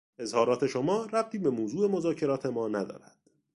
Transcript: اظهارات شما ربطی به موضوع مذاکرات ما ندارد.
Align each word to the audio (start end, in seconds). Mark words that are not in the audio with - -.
اظهارات 0.19 0.67
شما 0.67 1.05
ربطی 1.05 1.37
به 1.39 1.49
موضوع 1.49 1.89
مذاکرات 1.89 2.45
ما 2.45 2.67
ندارد. 2.67 3.17